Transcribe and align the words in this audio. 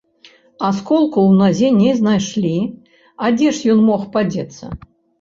Асколку 0.69 1.19
ў 1.25 1.33
назе 1.43 1.69
не 1.83 1.91
знайшлі, 2.01 2.57
а 3.23 3.35
дзе 3.39 3.49
ж 3.63 3.79
ён 3.79 3.89
мог 3.95 4.01
падзецца? 4.19 4.65